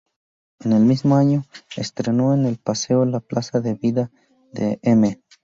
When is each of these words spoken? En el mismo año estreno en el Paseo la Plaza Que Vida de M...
En 0.61 0.73
el 0.73 0.83
mismo 0.83 1.15
año 1.15 1.43
estreno 1.77 2.33
en 2.33 2.45
el 2.47 2.57
Paseo 2.57 3.05
la 3.05 3.19
Plaza 3.19 3.61
Que 3.61 3.75
Vida 3.75 4.09
de 4.51 4.79
M... 4.81 5.21